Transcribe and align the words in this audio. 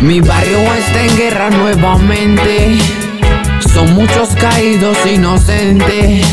está 0.00 1.02
en 1.04 1.16
guerra 1.16 1.50
nuevamente. 1.50 2.78
Son 3.72 3.94
muchos 3.94 4.28
caídos 4.40 4.96
inocentes. 5.06 6.24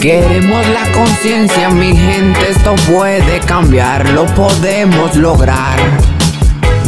Queremos 0.00 0.66
la 0.68 0.90
conciencia, 0.92 1.70
mi 1.70 1.94
gente, 1.94 2.50
esto 2.50 2.74
puede 2.90 3.40
cambiar, 3.40 4.08
lo 4.10 4.26
podemos 4.26 5.16
lograr. 5.16 5.78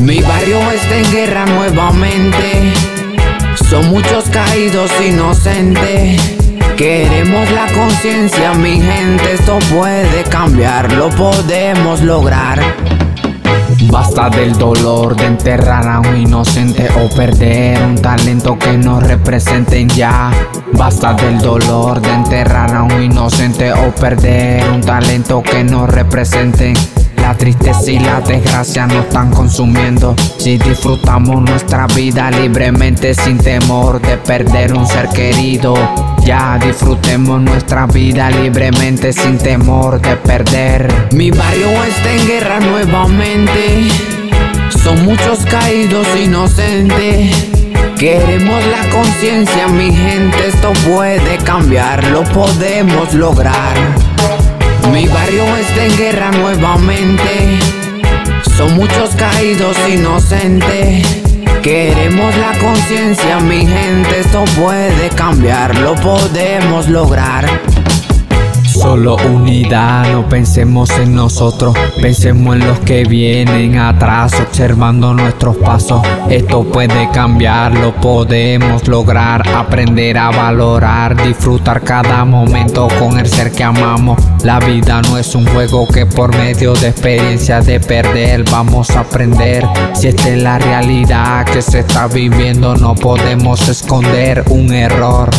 Mi 0.00 0.20
barrio 0.22 0.58
está 0.70 0.96
en 0.96 1.12
guerra 1.12 1.44
nuevamente. 1.46 2.72
Son 3.68 3.88
muchos 3.90 4.24
caídos 4.30 4.90
inocentes. 5.04 6.20
Queremos 6.76 7.50
la 7.50 7.66
conciencia, 7.66 8.54
mi 8.54 8.80
gente, 8.80 9.34
esto 9.34 9.58
puede 9.74 10.22
cambiar, 10.30 10.92
lo 10.92 11.10
podemos 11.10 12.00
lograr. 12.00 12.60
Basta 13.92 14.30
del 14.30 14.56
dolor 14.56 15.14
de 15.14 15.26
enterrar 15.26 15.86
a 15.86 16.00
un 16.00 16.16
inocente 16.16 16.88
o 16.98 17.14
perder 17.14 17.78
un 17.82 18.00
talento 18.00 18.58
que 18.58 18.78
no 18.78 18.98
representen 18.98 19.86
ya. 19.86 20.30
Basta 20.72 21.12
del 21.12 21.38
dolor 21.38 22.00
de 22.00 22.08
enterrar 22.08 22.74
a 22.74 22.84
un 22.84 23.02
inocente 23.02 23.70
o 23.70 23.94
perder 23.94 24.66
un 24.70 24.80
talento 24.80 25.42
que 25.42 25.62
no 25.62 25.86
representen. 25.86 26.72
La 27.16 27.34
tristeza 27.36 27.90
y 27.90 27.98
la 27.98 28.22
desgracia 28.22 28.86
nos 28.86 29.04
están 29.04 29.30
consumiendo. 29.30 30.16
Si 30.38 30.56
disfrutamos 30.56 31.42
nuestra 31.42 31.86
vida 31.88 32.30
libremente 32.30 33.12
sin 33.12 33.36
temor 33.36 34.00
de 34.00 34.16
perder 34.16 34.72
un 34.72 34.86
ser 34.86 35.10
querido. 35.10 35.74
Ya 36.24 36.56
disfrutemos 36.64 37.40
nuestra 37.40 37.86
vida 37.86 38.30
libremente 38.30 39.12
sin 39.12 39.38
temor 39.38 40.00
de 40.00 40.16
perder. 40.16 40.88
Mi 41.12 41.30
barrio 41.30 41.68
está 41.84 42.12
en 42.12 42.26
guerra 42.26 42.60
nuevamente. 42.60 43.88
Son 44.70 45.04
muchos 45.04 45.40
caídos 45.46 46.06
inocentes. 46.16 47.50
Queremos 47.98 48.64
la 48.66 48.88
conciencia, 48.90 49.66
mi 49.68 49.92
gente, 49.92 50.48
esto 50.48 50.72
puede 50.88 51.38
cambiar, 51.38 52.06
lo 52.08 52.22
podemos 52.24 53.12
lograr. 53.14 53.76
Mi 54.92 55.06
barrio 55.06 55.44
está 55.56 55.84
en 55.84 55.96
guerra 55.96 56.30
nuevamente. 56.30 57.58
Son 58.56 58.74
muchos 58.76 59.10
caídos 59.16 59.76
inocentes. 59.88 61.21
Queremos 61.62 62.36
la 62.38 62.58
conciencia, 62.58 63.38
mi 63.38 63.64
gente, 63.64 64.18
esto 64.18 64.44
puede 64.58 65.08
cambiar, 65.10 65.78
lo 65.78 65.94
podemos 65.94 66.88
lograr. 66.88 67.71
Solo 68.82 69.14
unidad, 69.32 70.10
no 70.12 70.28
pensemos 70.28 70.90
en 70.98 71.14
nosotros, 71.14 71.72
pensemos 72.00 72.56
en 72.56 72.66
los 72.66 72.80
que 72.80 73.04
vienen 73.04 73.78
atrás, 73.78 74.34
observando 74.40 75.14
nuestros 75.14 75.56
pasos. 75.58 76.02
Esto 76.28 76.64
puede 76.64 77.08
cambiar, 77.12 77.78
lo 77.78 77.94
podemos 77.94 78.88
lograr, 78.88 79.48
aprender 79.48 80.18
a 80.18 80.30
valorar, 80.30 81.16
disfrutar 81.24 81.82
cada 81.82 82.24
momento 82.24 82.88
con 82.98 83.20
el 83.20 83.28
ser 83.28 83.52
que 83.52 83.62
amamos. 83.62 84.18
La 84.42 84.58
vida 84.58 85.00
no 85.02 85.16
es 85.16 85.36
un 85.36 85.46
juego 85.46 85.86
que 85.86 86.04
por 86.04 86.36
medio 86.36 86.74
de 86.74 86.88
experiencias 86.88 87.64
de 87.66 87.78
perder 87.78 88.42
vamos 88.50 88.90
a 88.90 89.00
aprender. 89.00 89.64
Si 89.94 90.08
esta 90.08 90.28
es 90.28 90.42
la 90.42 90.58
realidad 90.58 91.46
que 91.46 91.62
se 91.62 91.78
está 91.78 92.08
viviendo, 92.08 92.76
no 92.76 92.96
podemos 92.96 93.68
esconder 93.68 94.42
un 94.50 94.72
error. 94.72 95.30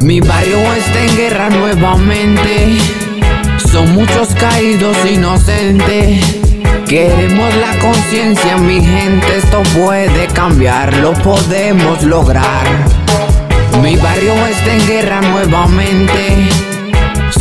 Mi 0.00 0.20
barrio 0.20 0.58
está 0.74 1.04
en 1.04 1.16
guerra 1.16 1.48
nuevamente. 1.50 2.78
Son 3.70 3.94
muchos 3.94 4.28
caídos 4.34 4.96
inocentes. 5.10 6.40
Queremos 6.86 7.54
la 7.56 7.76
conciencia, 7.78 8.56
mi 8.58 8.80
gente, 8.80 9.38
esto 9.38 9.62
puede 9.76 10.26
cambiar, 10.28 10.96
lo 10.98 11.12
podemos 11.14 12.02
lograr. 12.02 12.66
Mi 13.82 13.96
barrio 13.96 14.34
está 14.46 14.74
en 14.74 14.86
guerra 14.86 15.20
nuevamente. 15.22 16.48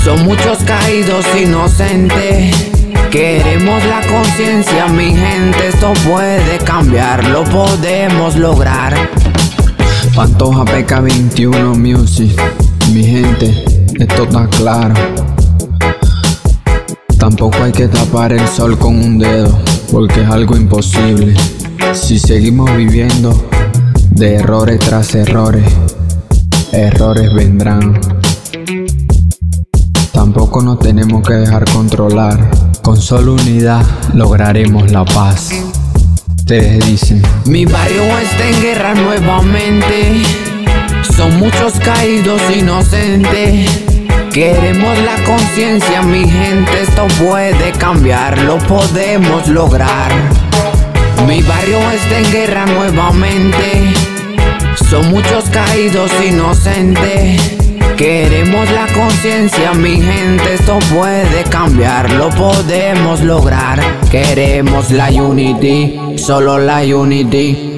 Son 0.04 0.24
muchos 0.26 0.58
caídos 0.64 1.26
inocentes. 1.38 2.72
Queremos 3.12 3.84
la 3.86 4.02
conciencia, 4.08 4.88
mi 4.88 5.16
gente, 5.16 5.68
esto 5.68 5.94
puede 6.08 6.58
cambiar, 6.60 7.24
lo 7.26 7.44
podemos 7.44 8.36
lograr. 8.36 8.94
Pantoja 10.16 10.64
PK21 10.64 11.76
Music, 11.76 12.42
mi 12.94 13.04
gente, 13.04 13.66
esto 14.00 14.24
está 14.24 14.48
claro. 14.48 14.94
Tampoco 17.20 17.58
hay 17.62 17.74
que 17.74 17.90
tapar 17.90 18.32
el 18.32 18.48
sol 18.48 18.80
con 18.80 18.96
un 18.96 19.20
dedo, 19.20 19.60
porque 19.92 20.22
es 20.22 20.30
algo 20.30 20.56
imposible. 20.56 21.36
Si 21.92 22.18
seguimos 22.18 22.74
viviendo 22.78 23.36
de 24.12 24.36
errores 24.36 24.80
tras 24.80 25.14
errores, 25.16 25.66
errores 26.72 27.34
vendrán. 27.34 28.00
Tampoco 30.14 30.62
nos 30.62 30.80
tenemos 30.80 31.28
que 31.28 31.34
dejar 31.34 31.66
controlar. 31.74 32.52
Con 32.82 32.96
solo 32.96 33.34
unidad 33.34 33.86
lograremos 34.14 34.90
la 34.92 35.04
paz. 35.04 35.50
Ustedes 36.48 36.86
dicen. 36.86 37.24
Mi 37.46 37.66
barrio 37.66 38.04
está 38.20 38.48
en 38.48 38.62
guerra 38.62 38.94
nuevamente. 38.94 40.22
Son 41.18 41.40
muchos 41.40 41.74
caídos 41.80 42.40
inocentes. 42.56 43.68
Queremos 44.32 44.96
la 45.00 45.16
conciencia, 45.24 46.04
mi 46.04 46.30
gente, 46.30 46.84
esto 46.84 47.08
puede 47.20 47.72
cambiar, 47.72 48.38
lo 48.44 48.60
podemos 48.60 49.48
lograr. 49.48 50.12
Mi 51.28 51.42
barrio 51.42 51.80
está 51.90 52.20
en 52.20 52.32
guerra 52.32 52.68
nuevamente. 52.68 53.92
Son 54.88 55.10
muchos 55.10 55.46
caídos 55.46 56.12
inocentes. 56.24 57.65
Queremos 57.98 58.70
la 58.72 58.88
conciencia, 58.94 59.74
mi 59.74 60.02
gente, 60.02 60.56
esto 60.56 60.78
puede 60.94 61.44
cambiar, 61.50 62.12
lo 62.12 62.30
podemos 62.30 63.22
lograr. 63.22 63.80
Queremos 64.12 64.92
la 64.92 65.10
unity, 65.10 66.18
solo 66.18 66.58
la 66.58 66.82
unity. 66.82 67.75